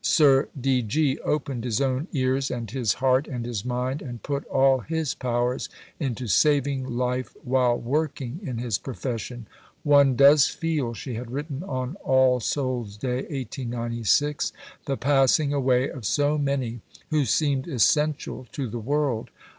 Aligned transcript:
Sir 0.03 0.49
D. 0.59 0.81
G. 0.81 1.19
opened 1.19 1.63
his 1.63 1.79
own 1.79 2.07
ears 2.11 2.49
and 2.49 2.71
his 2.71 2.93
heart 2.95 3.27
and 3.27 3.45
his 3.45 3.63
mind, 3.63 4.01
and 4.01 4.23
put 4.23 4.43
all 4.47 4.79
his 4.79 5.13
powers 5.13 5.69
into 5.99 6.25
saving 6.25 6.85
life 6.97 7.37
while 7.43 7.77
working 7.77 8.39
in 8.41 8.57
his 8.57 8.79
profession." 8.79 9.45
"One 9.83 10.15
does 10.15 10.47
feel," 10.47 10.95
she 10.95 11.13
had 11.13 11.29
written 11.29 11.61
on 11.61 11.97
All 12.03 12.39
Souls' 12.39 12.97
Day, 12.97 13.25
1896, 13.29 14.53
"the 14.87 14.97
passing 14.97 15.53
away 15.53 15.87
of 15.87 16.03
so 16.07 16.35
many 16.35 16.81
who 17.11 17.23
seemed 17.23 17.67
essential 17.67 18.47
to 18.53 18.67
the 18.67 18.79
world. 18.79 19.29